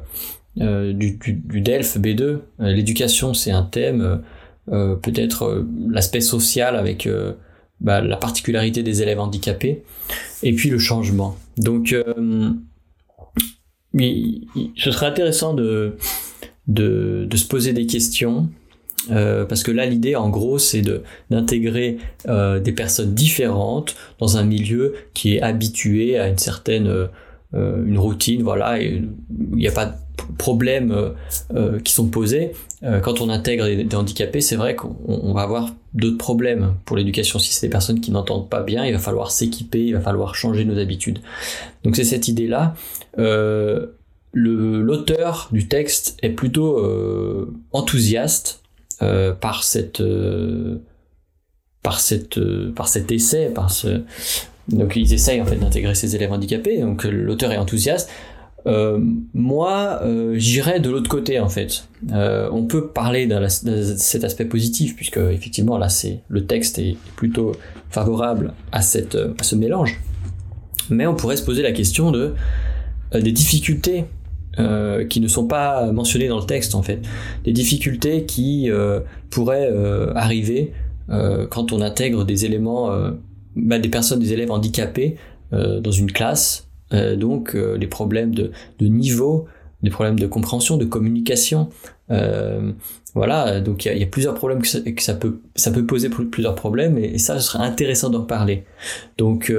euh, 0.59 0.63
euh, 0.63 0.93
du, 0.93 1.17
du, 1.17 1.61
DELF 1.61 1.97
B2. 1.97 2.39
L'éducation, 2.59 3.33
c'est 3.33 3.51
un 3.51 3.63
thème. 3.63 4.21
Peut-être 4.67 5.63
l'aspect 5.89 6.21
social 6.21 6.75
avec 6.75 7.07
bah, 7.81 8.01
la 8.01 8.17
particularité 8.17 8.81
des 8.81 9.03
élèves 9.03 9.19
handicapés, 9.19 9.83
et 10.41 10.53
puis 10.53 10.71
le 10.71 10.79
changement. 10.79 11.37
Donc, 11.57 11.95
ce 13.93 14.91
serait 14.91 15.05
intéressant 15.05 15.53
de, 15.53 15.97
de, 16.67 17.27
se 17.35 17.45
poser 17.45 17.73
des 17.73 17.85
questions, 17.85 18.49
parce 19.07 19.61
que 19.61 19.69
là, 19.69 19.85
l'idée, 19.85 20.15
en 20.15 20.29
gros, 20.29 20.57
c'est 20.57 20.81
d'intégrer 21.29 21.99
des 22.27 22.71
personnes 22.71 23.13
différentes 23.13 23.95
dans 24.17 24.37
un 24.37 24.45
milieu 24.45 24.95
qui 25.13 25.35
est 25.35 25.43
habitué 25.43 26.17
à 26.17 26.27
une 26.27 26.39
certaine 26.39 27.07
euh, 27.55 27.85
une 27.85 27.97
routine, 27.97 28.43
voilà, 28.43 28.81
il 28.81 29.09
n'y 29.53 29.67
a 29.67 29.71
pas 29.71 29.95
problèmes 30.37 30.91
euh, 30.91 31.09
euh, 31.55 31.79
qui 31.79 31.93
sont 31.93 32.07
posés. 32.07 32.51
quand 33.03 33.21
on 33.21 33.29
intègre 33.29 33.65
des, 33.65 33.95
handicapés, 33.95 34.41
c'est 34.41 34.55
vrai 34.55 34.75
qu'on 34.75 35.33
va 35.33 35.41
avoir 35.41 35.73
d'autres 35.93 36.17
problèmes 36.17 36.73
pour 36.85 36.97
l'éducation. 36.97 37.39
Si 37.39 37.51
c'est 37.53 37.67
des 37.67 37.71
personnes 37.71 37.99
qui 37.99 38.11
n'entendent 38.11 38.49
pas 38.49 38.61
bien, 38.61 38.85
il 38.85 38.93
va 38.93 38.99
falloir 38.99 39.31
s'équiper, 39.31 39.85
il 39.85 39.93
va 39.93 40.01
falloir 40.01 40.35
changer 40.35 40.65
nos 40.65 40.77
habitudes. 40.77 41.19
Donc 41.83 41.95
c'est 41.95 42.03
cette 42.03 42.27
idée-là. 42.27 42.75
L'auteur 44.33 45.49
du 45.51 45.67
texte 45.67 46.17
est 46.21 46.29
plutôt 46.29 46.79
enthousiaste 47.71 48.61
par 48.99 49.63
cette 49.63 50.03
par 51.81 51.99
cette 51.99 52.39
par 52.75 52.87
cet 52.87 53.11
essai, 53.11 53.49
par 53.49 53.71
ce 53.71 54.01
donc 54.67 54.95
ils 54.95 55.13
essayent 55.13 55.41
en 55.41 55.45
fait 55.45 55.57
d'intégrer 55.57 55.95
ces 55.95 56.15
élèves 56.15 56.31
handicapés, 56.31 56.79
donc 56.79 57.03
l'auteur 57.03 57.51
est 57.51 57.57
enthousiaste. 57.57 58.09
Euh, 58.67 58.99
moi, 59.33 59.99
euh, 60.03 60.35
j'irais 60.37 60.79
de 60.79 60.89
l'autre 60.89 61.09
côté 61.09 61.39
en 61.39 61.49
fait. 61.49 61.87
Euh, 62.11 62.49
on 62.51 62.65
peut 62.65 62.87
parler 62.87 63.27
de, 63.27 63.47
cet 63.47 64.23
aspect 64.23 64.45
positif 64.45 64.95
puisque 64.95 65.17
effectivement 65.17 65.77
là 65.77 65.89
c'est 65.89 66.21
le 66.27 66.45
texte 66.45 66.79
est 66.79 66.97
plutôt 67.15 67.53
favorable 67.89 68.53
à, 68.71 68.81
cette, 68.81 69.15
à 69.15 69.43
ce 69.43 69.55
mélange. 69.55 69.99
Mais 70.89 71.05
on 71.07 71.15
pourrait 71.15 71.37
se 71.37 71.43
poser 71.43 71.61
la 71.61 71.71
question 71.71 72.11
de 72.11 72.33
des 73.13 73.31
difficultés 73.31 74.05
qui 75.09 75.19
ne 75.19 75.27
sont 75.27 75.47
pas 75.47 75.91
mentionnées 75.91 76.27
dans 76.27 76.39
le 76.39 76.45
texte 76.45 76.75
en 76.75 76.81
fait, 76.81 77.01
des 77.43 77.51
difficultés 77.53 78.25
qui 78.25 78.69
pourraient 79.29 79.71
arriver 80.15 80.73
quand 81.07 81.71
on 81.71 81.81
intègre 81.81 82.23
des 82.23 82.45
éléments 82.45 82.89
bah, 83.55 83.79
des 83.79 83.89
personnes, 83.89 84.19
des 84.19 84.33
élèves 84.33 84.51
handicapés 84.51 85.17
dans 85.51 85.91
une 85.91 86.11
classe, 86.11 86.67
donc 87.15 87.55
euh, 87.55 87.77
des 87.77 87.87
problèmes 87.87 88.33
de, 88.33 88.51
de, 88.79 88.87
niveau, 88.87 89.45
des 89.83 89.89
problèmes 89.89 90.19
de 90.19 90.27
compréhension, 90.27 90.77
de 90.77 90.85
communication. 90.85 91.69
voilà, 93.13 93.61
donc 93.61 93.85
il 93.85 93.97
y, 93.97 94.03
a 94.03 94.07
plusieurs 94.07 94.33
problèmes 94.35 94.61
que 94.61 94.67
ça, 94.67 94.79
que 94.81 95.01
ça, 95.01 95.13
peut, 95.13 95.39
ça 95.55 95.71
peut 95.71 95.85
poser 95.85 96.09
plusieurs 96.09 96.55
problèmes 96.55 96.97
et, 96.97 97.17
ça, 97.17 97.39
ce 97.39 97.47
serait 97.51 97.63
intéressant 97.63 98.09
d'en 98.09 98.23
parler. 98.23 98.65
Donc, 99.17 99.53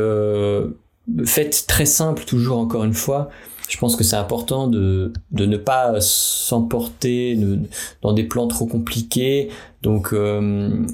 faites 1.25 1.64
très 1.66 1.87
simple 1.87 2.25
toujours 2.25 2.59
encore 2.59 2.85
une 2.85 2.95
fois 2.95 3.31
je 3.68 3.78
pense 3.78 3.96
que 3.96 4.04
c'est 4.04 4.16
important 4.16 4.68
de, 4.68 5.12
de 5.32 5.46
ne 5.46 5.56
pas 5.56 6.00
s'emporter 6.00 7.38
dans 8.02 8.12
des 8.12 8.25
plans 8.25 8.46
trop 8.46 8.66
compliqués. 8.66 9.49
Donc, 9.82 10.12
euh, 10.12 10.85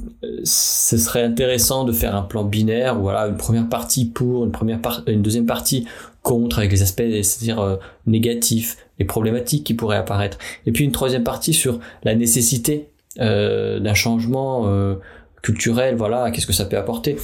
ce 0.45 0.97
serait 0.97 1.23
intéressant 1.23 1.85
de 1.85 1.93
faire 1.93 2.15
un 2.15 2.23
plan 2.23 2.45
binaire, 2.45 2.99
voilà, 2.99 3.27
une 3.27 3.37
première 3.37 3.69
partie 3.69 4.07
pour, 4.07 4.45
une 4.45 4.53
première 4.53 4.81
une 5.07 5.23
deuxième 5.23 5.47
partie 5.47 5.87
contre, 6.23 6.59
avec 6.59 6.71
les 6.71 6.83
aspects, 6.83 7.03
c'est-à-dire 7.03 7.61
euh, 7.61 7.77
négatifs, 8.07 8.77
les 8.99 9.05
problématiques 9.05 9.65
qui 9.65 9.75
pourraient 9.75 9.97
apparaître, 9.97 10.39
et 10.67 10.73
puis 10.73 10.85
une 10.85 10.93
troisième 10.93 11.25
partie 11.25 11.53
sur 11.53 11.81
la 12.05 12.15
nécessité 12.15 12.89
euh, 13.21 13.81
d'un 13.81 13.95
changement 13.95 14.65
euh, 14.67 14.95
culturel, 15.43 15.97
voilà, 15.97 16.31
qu'est-ce 16.31 16.47
que 16.47 16.53
ça 16.53 16.65
peut 16.65 16.79
apporter. 16.79 17.17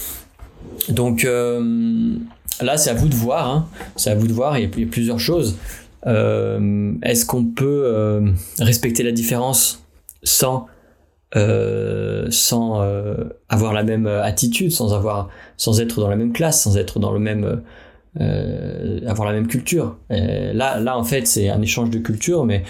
Donc, 0.88 1.24
euh, 1.24 2.16
Là, 2.60 2.76
c'est 2.76 2.90
à 2.90 2.94
vous 2.94 3.08
de 3.08 3.14
voir. 3.14 3.48
Hein. 3.48 3.68
C'est 3.94 4.10
à 4.10 4.16
vous 4.16 4.26
de 4.26 4.32
voir. 4.32 4.58
Il 4.58 4.64
y 4.64 4.84
a, 4.84 4.86
plusieurs 4.86 5.20
choses. 5.20 5.56
Euh, 6.08 6.92
est-ce 7.02 7.24
qu'on 7.24 7.44
peut 7.44 7.82
euh, 7.84 8.32
respecter 8.58 9.04
la 9.04 9.12
différence 9.12 9.84
sans 10.24 10.66
sans 12.30 12.80
avoir 13.50 13.74
la 13.74 13.82
même 13.84 14.06
attitude, 14.06 14.72
sans 14.72 14.94
avoir, 14.94 15.28
sans 15.58 15.78
être 15.80 16.00
dans 16.00 16.08
la 16.08 16.16
même 16.16 16.32
classe, 16.32 16.62
sans 16.62 16.78
être 16.78 16.98
dans 16.98 17.12
le 17.12 17.20
même 17.20 17.62
avoir 19.06 19.28
la 19.28 19.34
même 19.34 19.46
culture? 19.46 19.98
là, 20.08 20.80
là, 20.80 20.98
en 20.98 21.04
fait, 21.04 21.26
c'est 21.26 21.50
un 21.50 21.60
échange 21.60 21.90
de 21.90 21.98
culture, 21.98 22.46
mais 22.46 22.64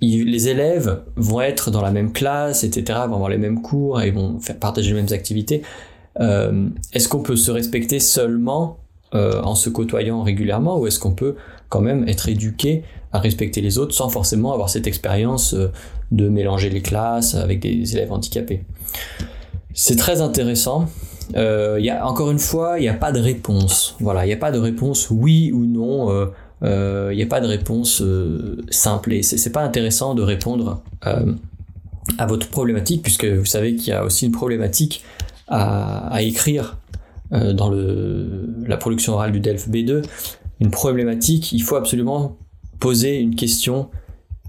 les 0.00 0.48
élèves 0.48 1.02
vont 1.16 1.40
être 1.40 1.72
dans 1.72 1.82
la 1.82 1.90
même 1.90 2.12
classe, 2.12 2.62
etc., 2.62 3.00
vont 3.08 3.16
avoir 3.16 3.28
les 3.28 3.38
mêmes 3.38 3.60
cours 3.60 4.00
et 4.00 4.12
vont 4.12 4.38
faire 4.38 4.56
partager 4.56 4.90
les 4.90 5.02
mêmes 5.02 5.12
activités. 5.12 5.62
Euh, 6.20 6.68
est-ce 6.92 7.08
qu'on 7.08 7.22
peut 7.22 7.36
se 7.36 7.50
respecter 7.50 8.00
seulement 8.00 8.78
euh, 9.14 9.40
en 9.42 9.54
se 9.54 9.70
côtoyant 9.70 10.24
régulièrement 10.24 10.76
ou 10.76 10.88
est-ce 10.88 10.98
qu'on 10.98 11.12
peut 11.12 11.36
quand 11.68 11.80
même 11.80 12.08
être 12.08 12.28
éduqué 12.28 12.82
à 13.12 13.20
respecter 13.20 13.60
les 13.60 13.78
autres 13.78 13.94
sans 13.94 14.08
forcément 14.08 14.52
avoir 14.52 14.68
cette 14.68 14.88
expérience 14.88 15.54
euh, 15.54 15.70
de 16.10 16.28
mélanger 16.28 16.68
les 16.68 16.82
classes 16.82 17.36
avec 17.36 17.60
des 17.60 17.94
élèves 17.94 18.10
handicapés? 18.10 18.64
C'est 19.72 19.94
très 19.94 20.20
intéressant. 20.20 20.86
Euh, 21.36 21.78
y 21.80 21.90
a, 21.90 22.04
encore 22.04 22.32
une 22.32 22.40
fois, 22.40 22.80
il 22.80 22.82
n'y 22.82 22.88
a 22.88 22.94
pas 22.94 23.12
de 23.12 23.20
réponse. 23.20 23.94
Voilà, 24.00 24.24
il 24.24 24.28
n'y 24.28 24.34
a 24.34 24.38
pas 24.38 24.50
de 24.50 24.58
réponse 24.58 25.08
oui 25.10 25.52
ou 25.52 25.64
non. 25.64 26.28
Il 26.62 27.16
n'y 27.16 27.22
a 27.22 27.26
pas 27.26 27.40
de 27.40 27.46
réponse 27.46 28.02
simple 28.70 29.12
et 29.12 29.22
c'est 29.22 29.52
pas 29.52 29.62
intéressant 29.62 30.14
de 30.14 30.22
répondre 30.22 30.82
à 31.02 32.26
votre 32.26 32.48
problématique 32.48 33.02
puisque 33.02 33.26
vous 33.26 33.44
savez 33.44 33.76
qu'il 33.76 33.92
y 33.92 33.96
a 33.96 34.04
aussi 34.04 34.26
une 34.26 34.32
problématique 34.32 35.04
à, 35.48 36.22
écrire 36.22 36.78
euh, 37.32 37.52
dans 37.52 37.70
la 37.70 38.76
production 38.76 39.14
orale 39.14 39.32
du 39.32 39.40
DELF 39.40 39.68
B2 39.68 40.02
une 40.60 40.70
problématique, 40.70 41.52
il 41.52 41.62
faut 41.62 41.76
absolument 41.76 42.36
poser 42.78 43.18
une 43.18 43.34
question 43.34 43.90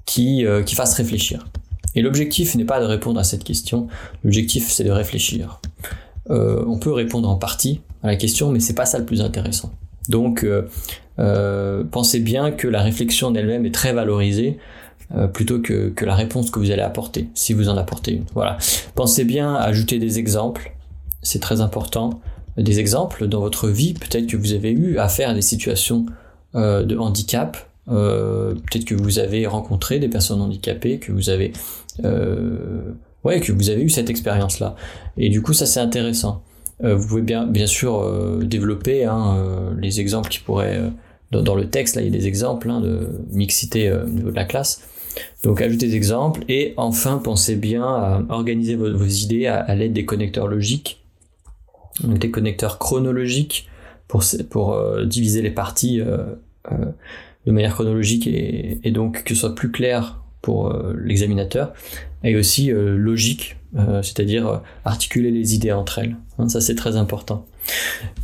qui, 0.06 0.46
euh, 0.46 0.62
qui 0.62 0.76
fasse 0.76 0.94
réfléchir. 0.94 1.48
Et 1.96 2.02
l'objectif 2.02 2.56
n'est 2.56 2.66
pas 2.66 2.80
de 2.80 2.86
répondre 2.86 3.20
à 3.20 3.24
cette 3.24 3.44
question, 3.44 3.88
l'objectif 4.24 4.70
c'est 4.70 4.84
de 4.84 4.92
réfléchir. 4.92 5.62
Euh, 6.30 6.64
on 6.68 6.78
peut 6.78 6.92
répondre 6.92 7.28
en 7.30 7.36
partie 7.36 7.82
à 8.04 8.08
la 8.08 8.16
question, 8.16 8.52
mais 8.52 8.60
c'est 8.60 8.76
pas 8.76 8.86
ça 8.86 9.00
le 9.00 9.06
plus 9.06 9.22
intéressant. 9.22 9.72
Donc 10.10 10.46
pensez 11.92 12.20
bien 12.20 12.52
que 12.52 12.68
la 12.68 12.84
réflexion 12.84 13.30
en 13.30 13.36
elle-même 13.36 13.66
est 13.66 13.74
très 13.74 13.94
valorisée 13.94 14.60
plutôt 15.34 15.60
que, 15.60 15.90
que, 15.90 16.06
la 16.06 16.14
réponse 16.14 16.52
que 16.52 16.60
vous 16.60 16.72
allez 16.72 16.82
apporter, 16.82 17.30
si 17.34 17.54
vous 17.54 17.70
en 17.70 17.78
apportez 17.78 18.14
une. 18.14 18.26
Voilà. 18.36 18.58
Pensez 18.94 19.24
bien 19.24 19.56
à 19.56 19.64
ajouter 19.64 19.98
des 19.98 20.20
exemples, 20.20 20.75
c'est 21.26 21.40
très 21.40 21.60
important. 21.60 22.22
Des 22.58 22.80
exemples 22.80 23.28
dans 23.28 23.42
votre 23.42 23.68
vie, 23.68 23.94
peut-être 23.94 24.28
que 24.28 24.38
vous 24.38 24.54
avez 24.54 24.72
eu 24.72 24.98
affaire 24.98 25.30
à 25.30 25.34
des 25.34 25.42
situations 25.42 26.06
de 26.54 26.98
handicap, 26.98 27.58
peut-être 27.86 28.86
que 28.86 28.96
vous 28.96 29.20
avez 29.20 29.46
rencontré 29.46 30.00
des 30.00 30.08
personnes 30.08 30.40
handicapées, 30.40 31.00
que 31.00 31.12
vous 31.12 31.30
avez 31.30 31.52
ouais, 33.26 33.42
que 33.42 33.52
vous 33.52 33.70
avez 33.70 33.82
eu 33.82 33.90
cette 33.90 34.10
expérience-là. 34.10 34.76
Et 35.18 35.28
du 35.28 35.42
coup, 35.42 35.52
ça 35.52 35.66
c'est 35.66 35.82
intéressant. 35.82 36.44
Euh, 36.84 36.96
vous 36.96 37.08
pouvez 37.08 37.22
bien, 37.22 37.46
bien 37.46 37.68
sûr 37.68 38.00
euh, 38.00 38.44
développer 38.44 39.06
hein, 39.06 39.36
euh, 39.38 39.74
les 39.80 40.00
exemples 40.00 40.30
qui 40.30 40.40
pourraient 40.40 40.82
dans, 41.32 41.56
le 41.56 41.70
texte. 41.70 41.96
Là, 41.96 42.02
il 42.02 42.06
y 42.06 42.16
a 42.16 42.18
des 42.18 42.28
exemples 42.28 42.70
hein, 42.70 42.80
de 42.80 43.10
mixité 43.32 43.92
au 43.92 44.08
niveau 44.08 44.32
de 44.32 44.36
la 44.36 44.46
classe. 44.46 44.82
Donc, 45.44 45.62
ajoutez 45.62 45.88
des 45.88 45.96
exemples 45.96 46.44
et 46.50 46.74
enfin, 46.78 47.20
pensez 47.24 47.56
bien 47.56 47.84
à 47.84 48.22
organiser 48.30 48.76
vos, 48.76 49.06
idées 49.06 49.48
à, 49.48 49.74
l'aide 49.76 49.94
des 49.94 50.06
connecteurs 50.06 50.48
logiques, 50.48 51.05
des 52.04 52.32
connecteurs 52.32 52.78
chronologiques 52.78 53.70
pour, 54.08 54.24
pour 54.50 54.80
diviser 55.06 55.42
les 55.42 55.52
parties 55.52 56.00
de 56.00 57.52
manière 57.52 57.74
chronologique 57.74 58.28
et, 58.28 58.80
et, 58.84 58.92
donc 58.92 59.24
que 59.24 59.34
ce 59.34 59.42
soit 59.42 59.56
plus 59.56 59.72
clair 59.72 60.22
pour 60.42 60.74
l'examinateur 60.98 61.74
et 62.26 62.36
aussi 62.36 62.72
euh, 62.72 62.98
logique, 62.98 63.58
euh, 63.78 64.02
c'est-à-dire 64.02 64.48
euh, 64.48 64.58
articuler 64.84 65.32
les 65.32 65.56
idées 65.56 65.72
entre 65.72 66.00
elles. 66.00 66.18
Hein, 66.38 66.50
ça 66.50 66.60
c'est 66.60 66.76
très 66.76 66.98
important. 66.98 67.46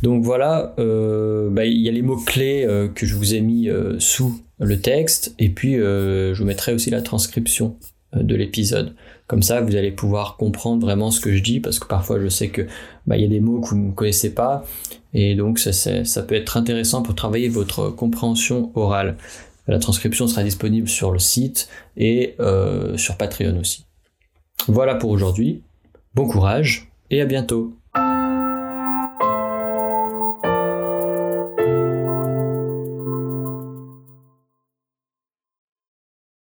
Donc 0.02 0.22
voilà, 0.22 0.74
bah, 0.76 1.64
il 1.64 1.80
y 1.80 1.88
a 1.88 1.92
les 1.92 2.02
mots-clés 2.02 2.64
que 2.94 3.06
je 3.06 3.16
vous 3.16 3.34
ai 3.34 3.40
mis 3.40 3.68
sous 3.98 4.40
le 4.60 4.80
texte, 4.80 5.34
et 5.40 5.48
puis 5.48 5.74
je 5.74 6.38
vous 6.38 6.44
mettrai 6.44 6.72
aussi 6.72 6.90
la 6.90 7.02
transcription 7.02 7.76
de 8.14 8.34
l'épisode. 8.34 8.94
Comme 9.26 9.42
ça, 9.42 9.60
vous 9.60 9.76
allez 9.76 9.90
pouvoir 9.90 10.36
comprendre 10.36 10.84
vraiment 10.84 11.10
ce 11.10 11.20
que 11.20 11.34
je 11.34 11.42
dis, 11.42 11.60
parce 11.60 11.78
que 11.78 11.86
parfois 11.86 12.20
je 12.20 12.28
sais 12.28 12.48
que 12.48 12.66
bah, 13.06 13.16
il 13.16 13.22
y 13.22 13.24
a 13.24 13.28
des 13.28 13.40
mots 13.40 13.60
que 13.60 13.68
vous 13.68 13.76
ne 13.76 13.92
connaissez 13.92 14.34
pas, 14.34 14.64
et 15.14 15.34
donc 15.34 15.58
ça, 15.58 15.72
ça 15.72 16.22
peut 16.22 16.34
être 16.34 16.56
intéressant 16.56 17.02
pour 17.02 17.14
travailler 17.14 17.48
votre 17.48 17.88
compréhension 17.90 18.70
orale. 18.74 19.16
La 19.68 19.78
transcription 19.78 20.26
sera 20.26 20.42
disponible 20.42 20.88
sur 20.88 21.12
le 21.12 21.18
site 21.18 21.68
et 21.96 22.36
sur 22.96 23.16
Patreon 23.16 23.58
aussi. 23.60 23.86
Voilà 24.68 24.94
pour 24.94 25.10
aujourd'hui. 25.10 25.62
Bon 26.14 26.26
courage 26.26 26.90
et 27.10 27.20
à 27.20 27.26
bientôt. 27.26 27.76